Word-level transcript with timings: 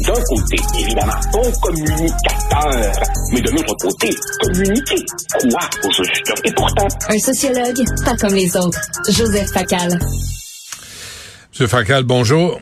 d'un 0.00 0.14
côté, 0.14 0.56
évidemment, 0.78 1.12
bon 1.32 1.52
communicateur, 1.62 2.92
mais 3.32 3.40
de 3.40 3.50
l'autre 3.50 3.74
côté, 3.80 4.10
communiquer. 4.42 5.04
Quoi, 5.40 5.60
au 5.84 5.90
juste? 5.92 6.32
Et 6.44 6.52
pourtant... 6.52 6.88
Un 7.08 7.18
sociologue, 7.18 7.84
pas 8.04 8.16
comme 8.16 8.34
les 8.34 8.56
autres. 8.56 8.78
Joseph 9.08 9.50
Facal. 9.52 9.98
Monsieur 11.52 11.66
Facal, 11.66 12.04
bonjour. 12.04 12.60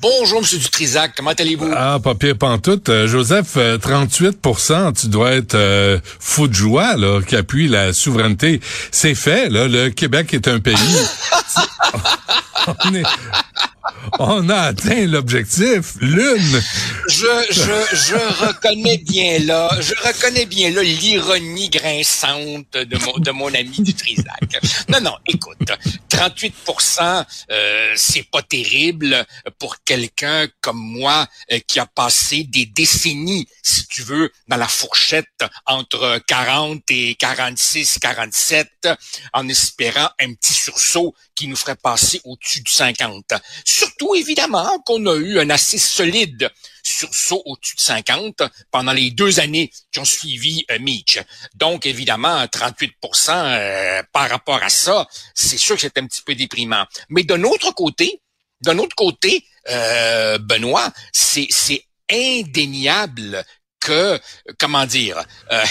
Bonjour, 0.00 0.40
M. 0.40 0.58
Dutrisac. 0.58 1.12
Comment 1.16 1.30
allez-vous? 1.30 1.70
Ah, 1.74 1.98
pas 2.02 2.14
pire 2.14 2.36
pantoute. 2.36 2.88
Euh, 2.90 3.06
Joseph, 3.06 3.52
euh, 3.56 3.78
38% 3.78 5.00
tu 5.00 5.06
dois 5.08 5.32
être 5.32 5.54
euh, 5.54 5.98
fou 6.20 6.46
de 6.48 6.52
joie, 6.52 6.96
là, 6.96 7.20
qui 7.22 7.36
appuie 7.36 7.68
la 7.68 7.92
souveraineté. 7.94 8.60
C'est 8.90 9.14
fait, 9.14 9.48
là. 9.48 9.66
Le 9.66 9.88
Québec 9.90 10.34
est 10.34 10.46
un 10.48 10.60
pays. 10.60 10.74
on, 12.66 12.94
est- 12.94 13.02
on 14.18 14.48
a 14.48 14.56
atteint 14.56 15.06
l'objectif. 15.06 15.94
Lune. 16.00 16.62
Je, 17.08 17.46
je, 17.50 17.96
je 17.96 18.46
reconnais 18.46 18.98
bien 18.98 19.38
là, 19.40 19.70
je 19.80 19.94
reconnais 20.06 20.46
bien 20.46 20.70
là 20.70 20.82
l'ironie 20.82 21.68
grinçante 21.68 22.72
de 22.72 22.98
mon, 22.98 23.18
de 23.18 23.30
mon 23.30 23.54
ami 23.54 23.76
Dutrisac. 23.78 24.60
Non, 24.88 25.00
non, 25.00 25.16
écoute, 25.26 25.70
38% 26.10 27.24
euh, 27.50 27.92
c'est 27.96 28.22
pas 28.30 28.42
terrible 28.42 29.24
pour 29.58 29.82
quelqu'un 29.84 30.46
comme 30.60 30.78
moi 30.78 31.26
euh, 31.52 31.58
qui 31.66 31.78
a 31.78 31.86
passé 31.86 32.44
des 32.44 32.66
décennies, 32.66 33.46
si 33.62 33.86
tu 33.86 34.02
veux, 34.02 34.30
dans 34.48 34.56
la 34.56 34.68
fourchette 34.68 35.44
entre 35.66 36.20
40 36.26 36.82
et 36.90 37.14
46, 37.16 37.98
47, 37.98 38.88
en 39.32 39.48
espérant 39.48 40.08
un 40.20 40.34
petit 40.34 40.54
sursaut 40.54 41.14
qui 41.34 41.48
nous 41.48 41.56
ferait 41.56 41.76
passer 41.76 42.20
au-dessus 42.24 42.62
du 42.62 42.72
50. 42.72 43.32
Surtout, 43.76 44.14
évidemment, 44.14 44.78
qu'on 44.86 45.04
a 45.06 45.16
eu 45.16 45.40
un 45.40 45.50
assez 45.50 45.78
solide 45.78 46.48
sursaut 46.84 47.42
au-dessus 47.44 47.74
de 47.74 47.80
50 47.80 48.42
pendant 48.70 48.92
les 48.92 49.10
deux 49.10 49.40
années 49.40 49.72
qui 49.90 49.98
ont 49.98 50.04
suivi 50.04 50.64
euh, 50.70 50.78
Mitch. 50.78 51.18
Donc, 51.56 51.84
évidemment, 51.84 52.44
38% 52.44 52.90
euh, 53.30 54.02
par 54.12 54.30
rapport 54.30 54.62
à 54.62 54.68
ça, 54.68 55.08
c'est 55.34 55.58
sûr 55.58 55.74
que 55.74 55.82
c'est 55.82 55.98
un 55.98 56.06
petit 56.06 56.22
peu 56.22 56.36
déprimant. 56.36 56.86
Mais 57.08 57.24
d'un 57.24 57.42
autre 57.42 57.72
côté, 57.72 58.20
d'un 58.60 58.78
autre 58.78 58.94
côté, 58.94 59.44
euh, 59.68 60.38
Benoît, 60.38 60.92
c'est 61.12 61.84
indéniable 62.08 63.44
que, 63.80 64.20
comment 64.56 64.86
dire, 64.86 65.20
euh, 65.50 65.64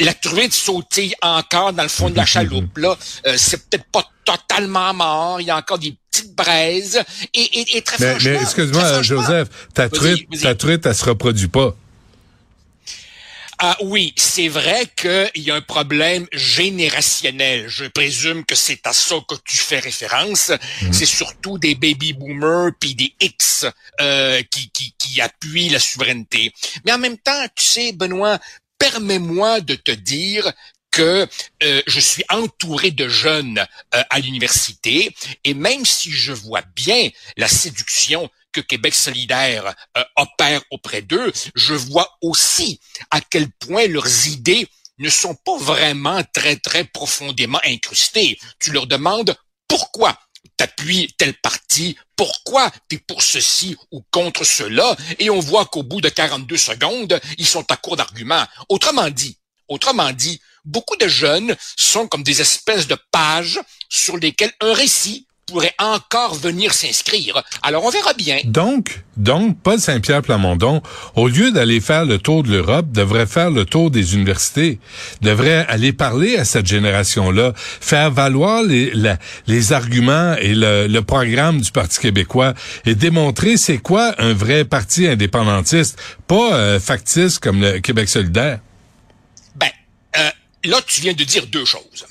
la 0.00 0.14
truite 0.14 0.52
sautille 0.52 1.14
encore 1.22 1.72
dans 1.72 1.82
le 1.82 1.88
fond 1.88 2.10
de 2.10 2.16
la 2.16 2.26
chaloupe. 2.26 2.76
Là, 2.78 2.96
Euh, 3.26 3.34
c'est 3.38 3.68
peut-être 3.68 3.86
pas 3.90 4.08
totalement 4.24 4.92
mort. 4.92 5.40
Il 5.40 5.46
y 5.46 5.50
a 5.50 5.56
encore 5.56 5.78
des 5.78 5.96
petites 6.10 6.34
braises. 6.34 7.02
Et, 7.34 7.40
et, 7.60 7.76
et 7.76 7.82
très 7.82 7.96
Mais, 7.98 8.10
franchement, 8.12 8.30
mais 8.30 8.42
excuse-moi, 8.42 9.02
Joseph, 9.02 9.48
ta 9.74 9.88
truite, 9.88 10.28
ta 10.42 10.54
truite, 10.54 10.84
elle 10.86 10.94
se 10.94 11.04
reproduit 11.04 11.48
pas. 11.48 11.74
Ah 13.58 13.76
oui, 13.80 14.12
c'est 14.16 14.48
vrai 14.48 14.86
qu'il 14.94 15.42
y 15.42 15.50
a 15.50 15.54
un 15.54 15.62
problème 15.62 16.26
générationnel. 16.32 17.66
Je 17.68 17.86
présume 17.86 18.44
que 18.44 18.54
c'est 18.54 18.86
à 18.86 18.92
ça 18.92 19.16
que 19.26 19.34
tu 19.46 19.56
fais 19.56 19.78
référence. 19.78 20.52
C'est 20.92 21.06
surtout 21.06 21.56
des 21.56 21.74
baby 21.74 22.12
boomers 22.12 22.72
puis 22.78 22.94
des 22.94 23.14
X 23.18 23.64
euh, 24.02 24.42
qui, 24.50 24.68
qui, 24.70 24.94
qui 24.98 25.22
appuient 25.22 25.70
la 25.70 25.78
souveraineté. 25.80 26.52
Mais 26.84 26.92
en 26.92 26.98
même 26.98 27.16
temps, 27.16 27.46
tu 27.54 27.64
sais, 27.64 27.92
Benoît, 27.92 28.38
permets-moi 28.78 29.60
de 29.60 29.74
te 29.74 29.90
dire 29.90 30.52
que 30.90 31.28
euh, 31.62 31.82
je 31.86 32.00
suis 32.00 32.24
entouré 32.30 32.90
de 32.90 33.06
jeunes 33.06 33.64
euh, 33.94 34.02
à 34.08 34.18
l'université 34.18 35.14
et 35.44 35.52
même 35.52 35.84
si 35.84 36.10
je 36.10 36.32
vois 36.32 36.62
bien 36.74 37.10
la 37.36 37.48
séduction 37.48 38.30
que 38.52 38.62
Québec 38.62 38.94
solidaire 38.94 39.74
euh, 39.98 40.04
opère 40.16 40.62
auprès 40.70 41.02
d'eux, 41.02 41.30
je 41.54 41.74
vois 41.74 42.16
aussi 42.22 42.80
à 43.10 43.20
quel 43.20 43.50
point 43.50 43.86
leurs 43.86 44.26
idées 44.26 44.66
ne 44.98 45.10
sont 45.10 45.34
pas 45.34 45.58
vraiment 45.58 46.22
très, 46.32 46.56
très 46.56 46.84
profondément 46.84 47.60
incrustées. 47.64 48.38
Tu 48.58 48.72
leur 48.72 48.86
demandes 48.86 49.36
pourquoi 49.68 50.18
t'appuies 50.56 51.14
tel 51.18 51.34
parti, 51.34 51.96
pourquoi 52.16 52.70
t'es 52.88 52.98
pour 52.98 53.22
ceci 53.22 53.76
ou 53.90 54.02
contre 54.10 54.44
cela, 54.44 54.96
et 55.18 55.30
on 55.30 55.40
voit 55.40 55.66
qu'au 55.66 55.82
bout 55.82 56.00
de 56.00 56.08
42 56.08 56.56
secondes, 56.56 57.20
ils 57.38 57.46
sont 57.46 57.70
à 57.70 57.76
court 57.76 57.96
d'arguments. 57.96 58.46
Autrement 58.68 59.10
dit, 59.10 59.38
autrement 59.68 60.12
dit, 60.12 60.40
beaucoup 60.64 60.96
de 60.96 61.08
jeunes 61.08 61.56
sont 61.76 62.08
comme 62.08 62.22
des 62.22 62.40
espèces 62.40 62.86
de 62.86 62.96
pages 63.10 63.60
sur 63.88 64.16
lesquelles 64.16 64.52
un 64.60 64.72
récit 64.72 65.25
pourrait 65.46 65.74
encore 65.78 66.34
venir 66.34 66.74
s'inscrire. 66.74 67.42
Alors 67.62 67.84
on 67.84 67.90
verra 67.90 68.12
bien. 68.14 68.38
Donc, 68.44 69.04
donc, 69.16 69.56
Paul 69.62 69.78
Saint-Pierre 69.78 70.22
Plamondon, 70.22 70.82
au 71.14 71.28
lieu 71.28 71.52
d'aller 71.52 71.80
faire 71.80 72.04
le 72.04 72.18
tour 72.18 72.42
de 72.42 72.50
l'Europe, 72.50 72.90
devrait 72.90 73.26
faire 73.26 73.50
le 73.50 73.64
tour 73.64 73.90
des 73.92 74.14
universités, 74.16 74.80
devrait 75.22 75.64
aller 75.68 75.92
parler 75.92 76.36
à 76.36 76.44
cette 76.44 76.66
génération-là, 76.66 77.52
faire 77.56 78.10
valoir 78.10 78.64
les, 78.64 78.90
la- 78.92 79.18
les 79.46 79.72
arguments 79.72 80.34
et 80.34 80.54
le, 80.54 80.88
le 80.88 81.02
programme 81.02 81.60
du 81.60 81.70
Parti 81.70 82.00
québécois 82.00 82.52
et 82.84 82.96
démontrer 82.96 83.56
c'est 83.56 83.78
quoi 83.78 84.14
un 84.18 84.32
vrai 84.34 84.64
parti 84.64 85.06
indépendantiste, 85.06 85.96
pas 86.26 86.54
euh, 86.54 86.80
factice 86.80 87.38
comme 87.38 87.60
le 87.60 87.78
Québec 87.78 88.08
solidaire. 88.08 88.58
Ben, 89.54 89.70
euh, 90.18 90.30
là, 90.64 90.80
tu 90.84 91.00
viens 91.02 91.12
de 91.14 91.22
dire 91.24 91.46
deux 91.46 91.64
choses. 91.64 92.04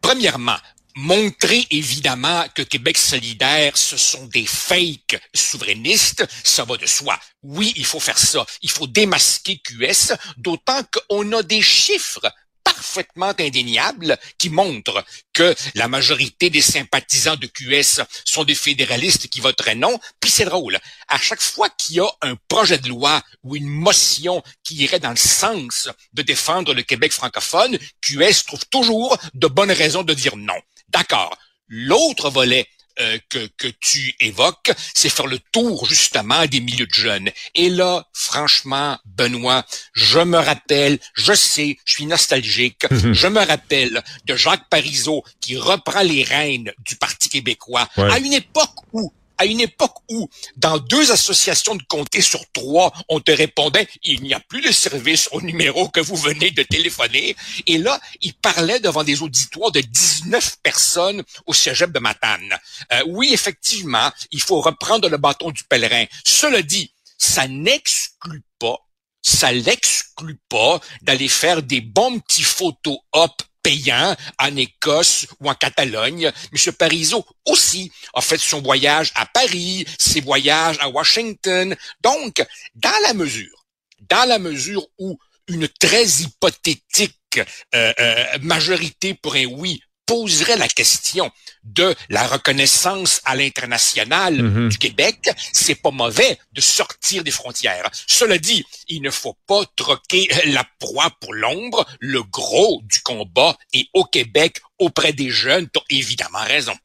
Premièrement, 0.00 0.56
montrer 0.96 1.66
évidemment 1.70 2.44
que 2.54 2.62
Québec 2.62 2.96
solidaire, 2.98 3.76
ce 3.76 3.96
sont 3.96 4.26
des 4.26 4.46
fakes 4.46 5.20
souverainistes, 5.34 6.26
ça 6.42 6.64
va 6.64 6.76
de 6.76 6.86
soi. 6.86 7.18
Oui, 7.42 7.72
il 7.76 7.84
faut 7.84 8.00
faire 8.00 8.18
ça. 8.18 8.44
Il 8.62 8.70
faut 8.70 8.86
démasquer 8.86 9.58
QS, 9.58 10.14
d'autant 10.38 10.82
qu'on 11.08 11.32
a 11.32 11.42
des 11.42 11.62
chiffres 11.62 12.32
parfaitement 12.64 13.32
indéniables 13.38 14.18
qui 14.38 14.50
montrent 14.50 15.04
que 15.32 15.54
la 15.74 15.86
majorité 15.86 16.50
des 16.50 16.60
sympathisants 16.62 17.36
de 17.36 17.46
QS 17.46 18.02
sont 18.24 18.44
des 18.44 18.54
fédéralistes 18.54 19.28
qui 19.28 19.40
voteraient 19.40 19.74
non. 19.74 20.00
Puis 20.18 20.30
c'est 20.30 20.46
drôle, 20.46 20.78
à 21.08 21.18
chaque 21.18 21.42
fois 21.42 21.68
qu'il 21.70 21.96
y 21.96 22.00
a 22.00 22.08
un 22.22 22.36
projet 22.48 22.78
de 22.78 22.88
loi 22.88 23.22
ou 23.44 23.54
une 23.54 23.68
motion 23.68 24.42
qui 24.64 24.76
irait 24.76 24.98
dans 24.98 25.10
le 25.10 25.16
sens 25.16 25.88
de 26.12 26.22
défendre 26.22 26.74
le 26.74 26.82
Québec 26.82 27.12
francophone, 27.12 27.78
QS 28.00 28.44
trouve 28.46 28.66
toujours 28.66 29.16
de 29.34 29.46
bonnes 29.46 29.72
raisons 29.72 30.02
de 30.02 30.14
dire 30.14 30.36
non. 30.36 30.60
D'accord. 30.88 31.36
L'autre 31.68 32.30
volet 32.30 32.66
euh, 32.98 33.18
que, 33.28 33.46
que 33.58 33.68
tu 33.80 34.14
évoques, 34.20 34.72
c'est 34.94 35.10
faire 35.10 35.26
le 35.26 35.38
tour 35.52 35.86
justement 35.86 36.46
des 36.46 36.60
milieux 36.60 36.86
de 36.86 36.94
jeunes. 36.94 37.30
Et 37.54 37.68
là, 37.68 38.06
franchement, 38.14 38.98
Benoît, 39.04 39.66
je 39.92 40.20
me 40.20 40.38
rappelle, 40.38 40.98
je 41.12 41.34
sais, 41.34 41.76
je 41.84 41.92
suis 41.92 42.06
nostalgique, 42.06 42.86
je 43.12 43.26
me 43.26 43.44
rappelle 43.44 44.02
de 44.24 44.34
Jacques 44.36 44.68
Parizeau 44.70 45.22
qui 45.40 45.58
reprend 45.58 46.00
les 46.02 46.22
rênes 46.22 46.72
du 46.86 46.96
Parti 46.96 47.28
québécois 47.28 47.86
Ouais. 47.98 48.10
à 48.12 48.18
une 48.18 48.32
époque 48.32 48.76
où 48.92 49.12
à 49.38 49.46
une 49.46 49.60
époque 49.60 49.96
où, 50.10 50.28
dans 50.56 50.78
deux 50.78 51.10
associations 51.10 51.74
de 51.74 51.82
comté 51.84 52.20
sur 52.20 52.40
trois, 52.52 52.92
on 53.08 53.20
te 53.20 53.30
répondait 53.30 53.88
il 54.02 54.22
n'y 54.22 54.34
a 54.34 54.40
plus 54.40 54.60
de 54.60 54.72
service 54.72 55.28
au 55.32 55.40
numéro 55.40 55.88
que 55.88 56.00
vous 56.00 56.16
venez 56.16 56.50
de 56.50 56.62
téléphoner. 56.62 57.36
Et 57.66 57.78
là, 57.78 58.00
il 58.20 58.34
parlait 58.34 58.80
devant 58.80 59.04
des 59.04 59.22
auditoires 59.22 59.72
de 59.72 59.80
19 59.80 60.56
personnes 60.62 61.22
au 61.46 61.52
cégep 61.52 61.92
de 61.92 61.98
Matane. 61.98 62.56
Euh, 62.92 63.02
oui, 63.06 63.30
effectivement, 63.32 64.10
il 64.30 64.40
faut 64.40 64.60
reprendre 64.60 65.08
le 65.08 65.16
bâton 65.16 65.50
du 65.50 65.64
pèlerin. 65.64 66.04
Cela 66.24 66.62
dit, 66.62 66.92
ça 67.18 67.48
n'exclut 67.48 68.42
pas 68.58 68.78
ça 69.26 69.50
l'exclut 69.50 70.38
pas 70.48 70.80
d'aller 71.02 71.26
faire 71.26 71.60
des 71.60 71.80
bons 71.80 72.20
petits 72.20 72.44
photos 72.44 72.98
op 73.10 73.42
payant 73.66 74.14
en 74.38 74.56
Écosse 74.56 75.26
ou 75.40 75.50
en 75.50 75.54
Catalogne. 75.54 76.30
M. 76.52 76.72
Parizeau 76.72 77.26
aussi 77.46 77.90
a 78.14 78.20
fait 78.20 78.38
son 78.38 78.62
voyage 78.62 79.10
à 79.16 79.26
Paris, 79.26 79.84
ses 79.98 80.20
voyages 80.20 80.76
à 80.78 80.88
Washington. 80.88 81.74
Donc, 82.00 82.46
dans 82.76 83.02
la 83.02 83.12
mesure, 83.12 83.66
dans 84.08 84.28
la 84.28 84.38
mesure 84.38 84.86
où 84.98 85.18
une 85.48 85.66
très 85.66 86.06
hypothétique 86.06 87.40
euh, 87.74 87.92
euh, 87.98 88.38
majorité 88.40 89.14
pour 89.14 89.34
un 89.34 89.46
oui 89.46 89.80
poserait 90.06 90.56
la 90.56 90.68
question 90.68 91.30
de 91.64 91.94
la 92.08 92.26
reconnaissance 92.26 93.20
à 93.24 93.34
l'international 93.34 94.40
Mhm. 94.40 94.68
du 94.68 94.78
Québec, 94.78 95.28
c'est 95.52 95.74
pas 95.74 95.90
mauvais 95.90 96.38
de 96.52 96.60
sortir 96.60 97.24
des 97.24 97.30
frontières. 97.32 97.90
Cela 98.06 98.38
dit, 98.38 98.64
il 98.88 99.02
ne 99.02 99.10
faut 99.10 99.36
pas 99.46 99.62
troquer 99.74 100.28
la 100.46 100.64
proie 100.78 101.10
pour 101.20 101.34
l'ombre. 101.34 101.84
Le 102.00 102.22
gros 102.22 102.80
du 102.84 103.00
combat 103.00 103.56
est 103.72 103.88
au 103.94 104.04
Québec 104.04 104.60
auprès 104.78 105.12
des 105.12 105.30
jeunes. 105.30 105.68
Tu 105.72 105.78
as 105.80 105.82
évidemment 105.98 106.44
raison. 106.44 106.76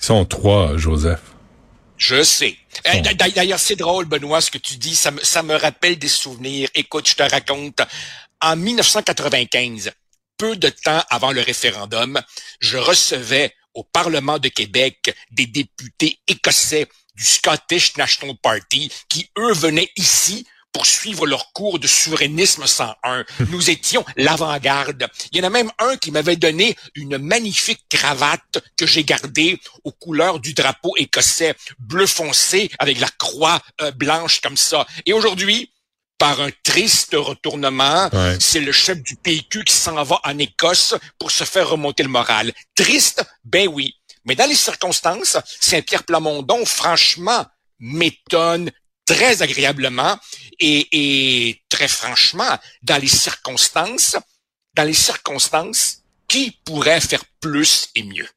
Ils 0.00 0.04
sont 0.04 0.24
trois, 0.24 0.76
Joseph. 0.76 1.20
Je 1.98 2.22
sais. 2.22 2.56
Euh, 2.86 2.94
Bon. 2.94 3.10
D'ailleurs, 3.34 3.60
c'est 3.60 3.76
drôle, 3.76 4.06
Benoît, 4.06 4.40
ce 4.40 4.50
que 4.50 4.58
tu 4.58 4.76
dis. 4.76 4.96
Ça 4.96 5.10
me, 5.10 5.22
ça 5.22 5.42
me 5.42 5.54
rappelle 5.54 5.98
des 5.98 6.08
souvenirs. 6.08 6.68
Écoute, 6.74 7.08
je 7.08 7.14
te 7.14 7.22
raconte. 7.22 7.80
En 8.42 8.56
1995, 8.56 9.90
peu 10.40 10.56
de 10.56 10.70
temps 10.70 11.04
avant 11.10 11.32
le 11.32 11.42
référendum, 11.42 12.18
je 12.60 12.78
recevais 12.78 13.54
au 13.74 13.84
Parlement 13.84 14.38
de 14.38 14.48
Québec 14.48 15.14
des 15.30 15.44
députés 15.44 16.18
écossais 16.26 16.88
du 17.14 17.24
Scottish 17.24 17.98
National 17.98 18.34
Party 18.42 18.90
qui, 19.10 19.28
eux, 19.36 19.52
venaient 19.52 19.90
ici 19.96 20.46
pour 20.72 20.86
suivre 20.86 21.26
leur 21.26 21.52
cours 21.52 21.78
de 21.78 21.86
souverainisme 21.86 22.66
101. 22.66 23.26
Nous 23.50 23.68
étions 23.68 24.02
l'avant-garde. 24.16 25.08
Il 25.30 25.38
y 25.38 25.40
en 25.42 25.48
a 25.48 25.50
même 25.50 25.70
un 25.78 25.98
qui 25.98 26.10
m'avait 26.10 26.36
donné 26.36 26.74
une 26.94 27.18
magnifique 27.18 27.84
cravate 27.90 28.64
que 28.78 28.86
j'ai 28.86 29.04
gardée 29.04 29.60
aux 29.84 29.92
couleurs 29.92 30.40
du 30.40 30.54
drapeau 30.54 30.94
écossais, 30.96 31.54
bleu 31.78 32.06
foncé 32.06 32.70
avec 32.78 32.98
la 32.98 33.08
croix 33.18 33.60
euh, 33.82 33.90
blanche 33.90 34.40
comme 34.40 34.56
ça. 34.56 34.86
Et 35.04 35.12
aujourd'hui, 35.12 35.70
par 36.20 36.40
un 36.42 36.50
triste 36.62 37.14
retournement, 37.14 38.08
Ouais. 38.12 38.36
c'est 38.38 38.60
le 38.60 38.72
chef 38.72 38.98
du 39.02 39.16
PQ 39.16 39.64
qui 39.64 39.72
s'en 39.74 40.00
va 40.04 40.20
en 40.22 40.38
Écosse 40.38 40.94
pour 41.18 41.30
se 41.30 41.44
faire 41.44 41.70
remonter 41.70 42.02
le 42.04 42.10
moral. 42.10 42.52
Triste? 42.76 43.24
Ben 43.42 43.66
oui. 43.68 43.96
Mais 44.26 44.34
dans 44.36 44.46
les 44.46 44.54
circonstances, 44.54 45.38
Saint-Pierre 45.60 46.04
Plamondon, 46.04 46.64
franchement, 46.66 47.46
m'étonne 47.78 48.70
très 49.06 49.40
agréablement 49.42 50.18
et, 50.60 50.88
et 50.92 51.62
très 51.70 51.88
franchement, 51.88 52.58
dans 52.82 52.98
les 53.00 53.08
circonstances, 53.08 54.16
dans 54.74 54.84
les 54.84 54.92
circonstances, 54.94 55.96
qui 56.28 56.50
pourrait 56.66 57.00
faire 57.00 57.24
plus 57.40 57.88
et 57.94 58.02
mieux? 58.02 58.28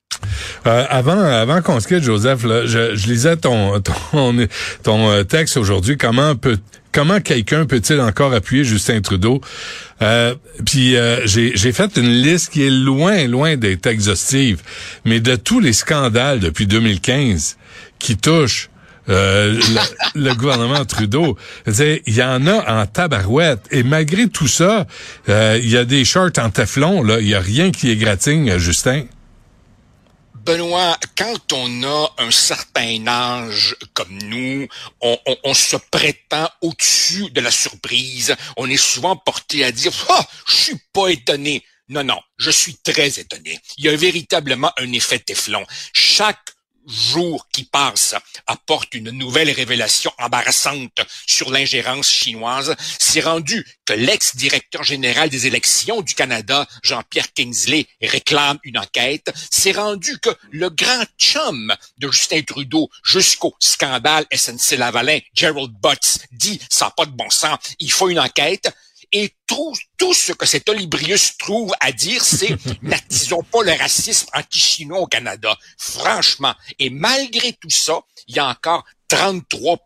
Euh, 0.66 0.86
avant, 0.90 1.20
avant 1.20 1.62
qu'on 1.62 1.80
se 1.80 1.88
quitte, 1.88 2.04
Joseph, 2.04 2.44
là, 2.44 2.66
je, 2.66 2.96
je 2.96 3.08
lisais 3.08 3.36
ton 3.38 3.80
ton, 3.82 4.48
ton 4.84 5.10
euh, 5.10 5.24
texte 5.24 5.58
aujourd'hui. 5.58 5.98
Comment 5.98 6.36
peut 6.36 6.58
comment 6.92 7.20
quelqu'un 7.20 7.66
peut-il 7.66 8.00
encore 8.00 8.34
appuyer 8.34 8.64
Justin 8.64 9.02
Trudeau? 9.02 9.42
Euh, 10.02 10.36
Puis 10.66 10.96
euh, 10.96 11.22
j'ai 11.26 11.72
fait 11.72 11.98
une 11.98 12.10
liste 12.22 12.54
qui 12.54 12.64
est 12.66 12.70
loin, 12.70 13.28
loin 13.28 13.58
d'être 13.58 13.88
exhaustive, 13.88 14.62
mais 15.04 15.20
de 15.20 15.36
tous 15.36 15.60
les 15.60 15.74
scandales 15.74 16.40
depuis 16.40 16.68
2015 16.68 17.58
qui 18.00 18.16
touchent 18.16 18.70
euh, 19.10 19.60
le, 20.16 20.22
le 20.30 20.34
gouvernement 20.36 20.86
Trudeau. 20.86 21.38
Il 21.68 22.14
y 22.14 22.24
en 22.24 22.48
a 22.48 22.82
en 22.82 22.86
tabarouette. 22.86 23.62
Et 23.72 23.84
malgré 23.84 24.30
tout 24.30 24.48
ça, 24.48 24.88
euh, 25.28 25.60
il 25.62 25.70
y 25.70 25.76
a 25.78 25.84
des 25.84 26.06
shorts 26.06 26.38
en 26.38 26.50
teflon. 26.50 27.04
Il 27.20 27.28
y 27.28 27.36
a 27.36 27.42
rien 27.42 27.72
qui 27.72 27.90
égratigne, 27.90 28.58
Justin. 28.58 29.04
Benoît, 30.46 30.98
quand 31.18 31.54
on 31.54 31.84
a 31.84 32.14
un 32.18 32.32
certain 32.32 33.08
âge 33.08 33.78
comme 33.94 34.18
nous, 34.24 34.68
on, 35.00 35.54
se 35.54 35.78
prétend 35.90 36.50
au-dessus 36.60 37.30
de 37.32 37.40
la 37.40 37.50
surprise. 37.50 38.36
On 38.58 38.70
est 38.70 38.76
souvent 38.76 39.16
porté 39.16 39.64
à 39.64 39.72
dire 39.72 39.94
Ah, 40.10 40.28
je 40.46 40.56
suis 40.56 40.80
pas 40.92 41.08
étonné. 41.08 41.64
Non, 41.88 42.04
non, 42.04 42.20
je 42.38 42.52
suis 42.52 42.76
très 42.76 43.20
étonné. 43.20 43.58
Il 43.78 43.86
y 43.86 43.90
a 43.90 43.96
véritablement 43.96 44.72
un 44.78 44.92
effet 44.92 45.20
Teflon. 45.20 45.66
Chaque 45.94 46.53
jour 46.88 47.48
qui 47.52 47.64
passe 47.64 48.16
apporte 48.48 48.94
une 48.94 49.12
nouvelle 49.12 49.50
révélation 49.52 50.12
embarrassante 50.20 51.02
sur 51.28 51.52
l'ingérence 51.52 52.10
chinoise. 52.10 52.76
C'est 53.00 53.22
rendu 53.22 53.66
que 53.86 53.94
l'ex-directeur 53.94 54.84
général 54.84 55.30
des 55.30 55.48
élections 55.48 56.02
du 56.02 56.16
Canada, 56.16 56.68
Jean-Pierre 56.84 57.34
Kingsley, 57.34 57.88
réclame 58.02 58.60
une 58.64 58.78
enquête. 58.78 59.32
C'est 59.52 59.74
rendu 59.74 60.18
que 60.20 60.30
le 60.52 60.70
grand 60.70 61.06
chum 61.18 61.74
de 61.98 62.12
Justin 62.12 62.42
Trudeau 62.42 62.90
jusqu'au 63.04 63.56
scandale 63.60 64.26
SNC 64.34 64.78
Lavalin, 64.78 65.20
Gerald 65.34 65.72
Butts, 65.82 66.20
dit 66.32 66.60
ça 66.70 66.92
pas 66.96 67.06
de 67.06 67.12
bon 67.12 67.30
sens, 67.30 67.58
il 67.80 67.92
faut 67.92 68.10
une 68.10 68.20
enquête. 68.20 68.74
Et 69.14 69.32
tout, 69.46 69.74
tout 69.98 70.14
ce 70.14 70.34
que 70.34 70.46
cet 70.46 70.68
Olibrius 70.68 71.38
trouve 71.38 71.72
à 71.80 71.92
dire, 71.92 72.24
c'est 72.24 72.58
n'attisons 72.82 73.44
pas 73.44 73.64
le 73.64 73.72
racisme 73.74 74.28
anti-chinois 74.34 75.00
au 75.00 75.08
Canada. 75.08 75.56
Franchement. 75.78 76.56
Et 76.80 76.90
malgré 76.90 77.54
tout 77.54 77.70
ça, 77.70 78.02
il 78.28 78.36
y 78.36 78.40
a 78.40 78.48
encore 78.48 78.84
33 79.08 79.78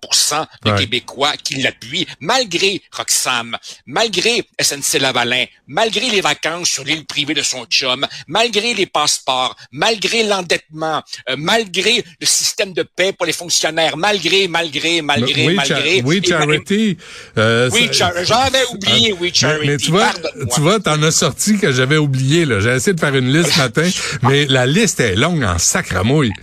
de 0.63 0.71
Ouais. 0.71 0.79
Québécois 0.79 1.33
qui 1.43 1.55
l'appuient, 1.61 2.07
malgré 2.19 2.81
Roxham, 2.91 3.57
malgré 3.85 4.43
SNC 4.59 4.99
Lavalin, 4.99 5.45
malgré 5.67 6.09
les 6.09 6.21
vacances 6.21 6.69
sur 6.69 6.83
l'île 6.83 7.05
privée 7.05 7.33
de 7.33 7.41
son 7.41 7.65
chum, 7.65 8.05
malgré 8.27 8.73
les 8.73 8.85
passeports, 8.85 9.55
malgré 9.71 10.23
l'endettement, 10.23 11.03
euh, 11.29 11.35
malgré 11.37 12.03
le 12.19 12.25
système 12.25 12.73
de 12.73 12.83
paix 12.83 13.11
pour 13.13 13.25
les 13.25 13.33
fonctionnaires, 13.33 13.97
malgré, 13.97 14.47
malgré, 14.47 15.01
malgré, 15.01 15.47
oui, 15.47 15.55
malgré. 15.55 15.97
Cha- 15.99 16.03
oui, 16.05 16.21
Charity. 16.25 16.97
euh, 17.37 17.69
oui, 17.73 17.89
Char- 17.91 18.23
j'avais 18.23 18.65
oublié, 18.71 19.11
oui, 19.13 19.17
mais, 19.29 19.33
Charity. 19.33 19.67
mais 19.67 19.77
tu 19.77 19.91
vois, 19.91 20.11
tu 20.53 20.61
vois, 20.61 20.79
t'en 20.79 21.01
as 21.03 21.11
sorti 21.11 21.57
que 21.57 21.71
j'avais 21.71 21.97
oublié, 21.97 22.45
là. 22.45 22.59
J'ai 22.59 22.69
essayé 22.75 22.93
de 22.93 22.99
faire 22.99 23.15
une 23.15 23.31
liste 23.31 23.51
ce 23.53 23.57
matin, 23.59 23.89
mais 24.23 24.45
la 24.45 24.65
liste 24.65 24.99
est 24.99 25.15
longue 25.15 25.43
en 25.43 25.57
sacramouille. 25.57 26.33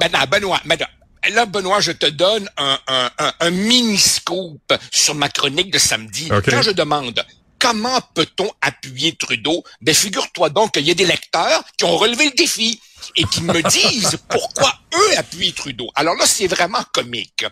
Maintenant, 0.00 0.24
Benoît, 0.30 0.60
maintenant, 0.64 0.86
là, 1.30 1.46
Benoît, 1.46 1.80
je 1.80 1.92
te 1.92 2.06
donne 2.06 2.48
un, 2.56 2.78
un, 2.88 3.10
un, 3.18 3.32
un 3.40 3.50
mini-scoop 3.50 4.72
sur 4.90 5.14
ma 5.14 5.28
chronique 5.28 5.70
de 5.72 5.78
samedi. 5.78 6.28
OK. 6.32 6.50
Quand 6.50 6.62
je 6.62 6.70
demande 6.70 7.24
comment 7.58 8.00
peut-on 8.14 8.50
appuyer 8.60 9.14
Trudeau, 9.14 9.62
ben 9.80 9.94
figure-toi 9.94 10.50
donc 10.50 10.72
qu'il 10.72 10.86
y 10.86 10.90
a 10.90 10.94
des 10.94 11.06
lecteurs 11.06 11.62
qui 11.78 11.84
ont 11.84 11.96
relevé 11.96 12.24
le 12.26 12.32
défi 12.32 12.80
et 13.16 13.24
qui 13.24 13.42
me 13.42 13.62
disent 13.62 14.18
pourquoi 14.28 14.72
eux 14.94 15.18
appuient 15.18 15.52
Trudeau. 15.52 15.88
Alors 15.94 16.14
là, 16.16 16.26
c'est 16.26 16.48
vraiment 16.48 16.82
comique. 16.92 17.44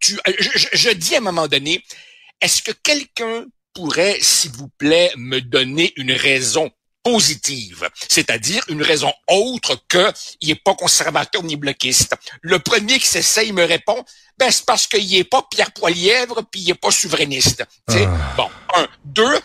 Tu, 0.00 0.14
euh, 0.26 0.32
je, 0.38 0.48
je- 0.58 0.68
je 0.72 0.90
dis 0.90 1.14
à 1.14 1.18
un 1.18 1.22
moment 1.22 1.46
donné, 1.46 1.84
est-ce 2.40 2.60
que 2.62 2.72
quelqu'un 2.72 3.44
pourrait, 3.72 4.18
s'il 4.20 4.50
vous 4.52 4.68
plaît, 4.78 5.12
me 5.16 5.40
donner 5.40 5.92
une 5.96 6.12
raison? 6.12 6.70
Positive, 7.02 7.88
c'est-à-dire 8.08 8.62
une 8.68 8.82
raison 8.82 9.12
autre 9.28 9.76
que 9.88 10.12
il 10.40 10.50
est 10.50 10.62
pas 10.62 10.74
conservateur 10.74 11.42
ni 11.42 11.56
bloquiste. 11.56 12.14
Le 12.40 12.58
premier 12.58 12.98
qui 12.98 13.06
s'essaye 13.06 13.52
me 13.52 13.64
répond, 13.64 14.04
ben 14.38 14.50
c'est 14.50 14.64
parce 14.64 14.86
qu'il 14.86 15.14
est 15.14 15.24
pas 15.24 15.46
Pierre 15.50 15.72
Poilièvre 15.72 16.42
puis 16.50 16.60
il 16.60 16.70
est 16.70 16.74
pas 16.74 16.90
souverainiste. 16.90 17.64
Ah. 17.88 17.94
Bon, 18.36 18.50
un, 18.76 18.86
deux, 19.04 19.38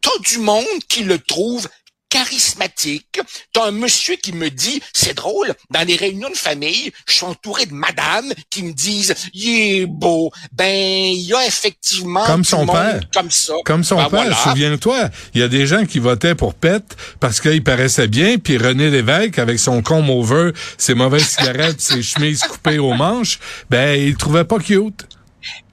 t'as 0.00 0.18
du 0.20 0.38
monde 0.38 0.64
qui 0.88 1.04
le 1.04 1.18
trouve 1.18 1.68
charismatique. 2.14 3.20
T'as 3.52 3.66
un 3.66 3.70
monsieur 3.72 4.14
qui 4.16 4.32
me 4.32 4.48
dit, 4.48 4.80
c'est 4.92 5.14
drôle, 5.14 5.52
dans 5.70 5.84
les 5.86 5.96
réunions 5.96 6.30
de 6.30 6.36
famille, 6.36 6.92
je 7.08 7.12
suis 7.14 7.24
entouré 7.24 7.66
de 7.66 7.74
madames 7.74 8.32
qui 8.50 8.62
me 8.62 8.72
disent, 8.72 9.14
il 9.32 9.48
est 9.80 9.86
beau. 9.86 10.30
Ben, 10.52 10.66
il 10.74 11.22
y 11.22 11.34
a 11.34 11.44
effectivement 11.44 12.24
Comme 12.24 12.44
son 12.44 12.66
père. 12.66 13.00
comme 13.12 13.30
ça. 13.30 13.54
Comme 13.64 13.82
son 13.82 13.96
Ben, 13.96 14.02
père, 14.10 14.20
voilà. 14.22 14.36
souviens-toi, 14.36 15.08
il 15.34 15.40
y 15.40 15.44
a 15.44 15.48
des 15.48 15.66
gens 15.66 15.84
qui 15.86 15.98
votaient 15.98 16.36
pour 16.36 16.54
Pet 16.54 16.84
parce 17.18 17.40
qu'il 17.40 17.64
paraissait 17.64 18.08
bien, 18.08 18.38
puis 18.38 18.58
René 18.58 18.90
Lévesque, 18.90 19.38
avec 19.40 19.58
son 19.58 19.82
comb 19.82 20.08
over, 20.08 20.52
ses 20.78 20.94
mauvaises 20.94 21.26
cigarettes, 21.28 21.80
ses 21.90 22.02
chemises 22.02 22.42
coupées 22.42 22.78
aux 22.78 22.94
manches, 22.94 23.40
ben, 23.70 24.00
il 24.00 24.16
trouvait 24.16 24.44
pas 24.44 24.58
cute. 24.60 25.04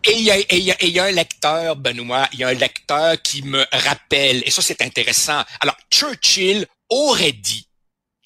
Et 0.06 0.14
il 0.14 0.22
y, 0.24 0.32
a, 0.32 0.38
et 0.40 0.46
il 0.52 0.64
y 0.64 0.72
a- 0.72 0.84
et 0.84 0.88
il 0.88 0.94
y 0.94 1.00
a 1.00 1.06
un 1.06 1.12
lecteur, 1.12 1.76
Benoît, 1.76 2.28
il 2.34 2.40
y 2.40 2.44
a 2.44 2.50
un 2.50 2.54
lecteur 2.54 3.22
qui 3.22 3.44
me 3.44 3.66
rappelle, 3.72 4.42
et 4.46 4.52
ça 4.52 4.62
c'est 4.62 4.82
intéressant. 4.82 5.44
Alors, 5.60 5.78
Churchill 5.92 6.66
aurait 6.90 7.32
dit, 7.34 7.68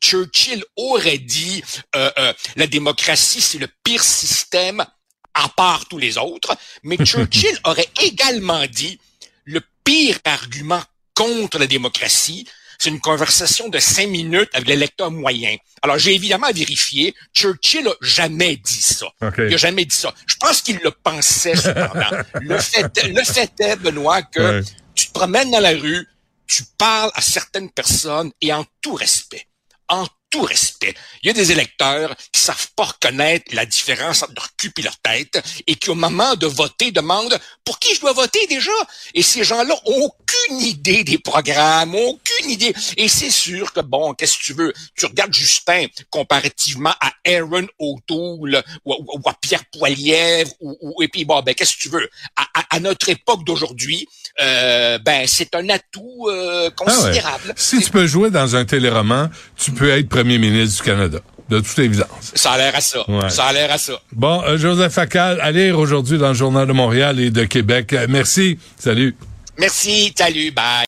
Churchill 0.03 0.63
aurait 0.75 1.17
dit, 1.17 1.63
euh, 1.95 2.11
euh, 2.17 2.33
la 2.55 2.67
démocratie 2.67 3.41
c'est 3.41 3.57
le 3.57 3.67
pire 3.83 4.03
système 4.03 4.85
à 5.33 5.49
part 5.49 5.85
tous 5.87 5.97
les 5.97 6.17
autres, 6.17 6.55
mais 6.83 6.97
Churchill 7.05 7.59
aurait 7.65 7.89
également 8.01 8.65
dit, 8.67 8.99
le 9.43 9.61
pire 9.83 10.17
argument 10.23 10.81
contre 11.13 11.59
la 11.59 11.67
démocratie, 11.67 12.47
c'est 12.79 12.89
une 12.89 13.00
conversation 13.00 13.70
de 13.70 13.79
cinq 13.79 14.08
minutes 14.10 14.50
avec 14.53 14.67
le 14.70 14.75
lecteur 14.75 15.12
moyen. 15.12 15.55
Alors, 15.82 15.98
j'ai 15.98 16.15
évidemment 16.15 16.51
vérifié. 16.53 17.13
Churchill 17.34 17.88
a 17.88 17.94
jamais 18.01 18.58
dit 18.58 18.82
ça. 18.82 19.08
Il 19.38 19.53
a 19.53 19.58
jamais 19.58 19.86
dit 19.86 19.96
ça. 19.96 20.13
Je 20.25 20.36
pense 20.36 20.62
qu'il 20.62 20.77
le 20.84 20.91
pensait 20.91 21.55
cependant. 21.55 22.10
le 22.41 22.58
fait, 22.60 23.03
le 23.08 23.24
fait 23.24 23.51
est, 23.60 23.75
Benoît, 23.77 24.22
que 24.24 24.39
Ouais. 24.60 24.63
tu 24.96 25.08
te 25.08 25.12
promènes 25.13 25.51
dans 25.51 25.60
la 25.60 25.72
rue, 25.72 26.08
tu 26.48 26.63
parles 26.77 27.12
à 27.15 27.22
certaines 27.22 27.70
personnes 27.72 28.32
et 28.41 28.51
en 28.53 28.65
tout 28.82 28.94
respect, 28.96 29.48
en 29.89 30.05
tout 30.35 30.41
respect. 30.41 30.93
Il 31.23 31.27
y 31.27 31.29
a 31.29 31.33
des 31.33 31.51
électeurs 31.53 32.13
qui 32.31 32.41
savent 32.41 32.67
pas 32.75 32.83
reconnaître 32.83 33.45
la 33.53 33.65
différence 33.65 34.21
entre 34.21 34.33
leur 34.35 34.49
cul 34.57 34.71
et 34.77 34.81
leur 34.81 34.97
tête 34.97 35.41
et 35.65 35.75
qui, 35.75 35.89
au 35.89 35.95
moment 35.95 36.35
de 36.35 36.45
voter, 36.45 36.91
demandent 36.91 37.39
pour 37.63 37.79
qui 37.79 37.95
je 37.95 38.01
dois 38.01 38.11
voter 38.11 38.45
déjà. 38.47 38.71
Et 39.13 39.23
ces 39.23 39.43
gens-là 39.45 39.73
ont 39.85 40.11
aucune 40.11 40.59
idée 40.59 41.03
des 41.05 41.17
programmes, 41.17 41.95
aucune 41.95 42.49
idée. 42.49 42.73
Et 42.97 43.07
c'est 43.07 43.29
sûr 43.29 43.71
que, 43.71 43.79
bon, 43.79 44.13
qu'est-ce 44.13 44.37
que 44.37 44.43
tu 44.43 44.53
veux? 44.53 44.73
Tu 44.97 45.05
regardes 45.05 45.33
Justin 45.33 45.85
comparativement 46.09 46.93
à 46.99 47.13
Aaron 47.25 47.67
O'Toole 47.79 48.61
ou, 48.83 49.21
à 49.25 49.33
Pierre 49.39 49.63
Poilievre 49.71 50.51
ou, 50.59 51.01
et 51.01 51.07
puis, 51.07 51.23
bon, 51.23 51.41
ben, 51.43 51.55
qu'est-ce 51.55 51.77
que 51.77 51.83
tu 51.83 51.89
veux? 51.89 52.09
À, 52.35 52.79
notre 52.81 53.07
époque 53.07 53.45
d'aujourd'hui, 53.45 54.05
euh, 54.41 54.99
ben, 54.99 55.25
c'est 55.27 55.55
un 55.55 55.69
atout 55.69 56.27
euh, 56.27 56.69
ah 56.69 56.71
considérable. 56.75 57.53
Si 57.55 57.79
tu 57.79 57.89
peux 57.89 58.05
jouer 58.05 58.29
dans 58.31 58.57
un 58.57 58.65
téléroman, 58.65 59.29
tu 59.55 59.71
peux 59.71 59.89
être 59.89 60.09
premier 60.09 60.25
ministre 60.25 60.84
du 60.84 60.89
Canada. 60.89 61.20
De 61.48 61.60
toute 61.60 61.77
évidence. 61.77 62.32
Ça 62.34 62.53
a 62.53 62.58
l'air 62.58 62.75
à 62.75 62.82
ça. 62.82 63.05
Ça 63.29 63.46
a 63.46 63.53
l'air 63.53 63.72
à 63.72 63.77
ça. 63.77 63.94
Bon, 64.12 64.41
euh, 64.48 64.58
Joseph 64.58 64.94
Facal, 64.94 65.39
à 65.41 65.51
lire 65.51 65.77
aujourd'hui 65.77 66.17
dans 66.17 66.29
le 66.29 66.34
Journal 66.34 66.67
de 66.67 66.74
Montréal 66.74 67.20
et 67.20 67.29
de 67.29 67.44
Québec. 67.46 67.94
Euh, 67.94 68.08
merci. 68.10 68.58
Salut. 68.79 69.15
Merci. 69.58 70.12
Salut. 70.17 70.51
Bye. 70.51 70.84